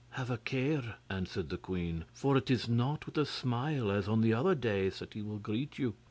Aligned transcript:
'Have 0.13 0.31
a 0.31 0.37
care,' 0.39 0.95
answered 1.11 1.49
the 1.49 1.59
queen, 1.59 2.05
'for 2.11 2.35
it 2.35 2.49
is 2.49 2.67
not 2.67 3.05
with 3.05 3.19
a 3.19 3.23
smile 3.27 3.91
as 3.91 4.07
on 4.07 4.21
the 4.21 4.33
other 4.33 4.55
days 4.55 4.97
that 4.97 5.13
he 5.13 5.21
will 5.21 5.37
greet 5.37 5.77
you. 5.77 5.93